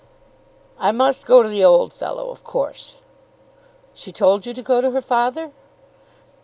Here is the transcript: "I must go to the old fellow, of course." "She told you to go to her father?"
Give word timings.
"I 0.79 0.91
must 0.91 1.27
go 1.27 1.43
to 1.43 1.49
the 1.49 1.63
old 1.63 1.93
fellow, 1.93 2.31
of 2.31 2.43
course." 2.43 2.95
"She 3.93 4.11
told 4.11 4.47
you 4.47 4.53
to 4.55 4.63
go 4.63 4.81
to 4.81 4.89
her 4.89 4.99
father?" 4.99 5.51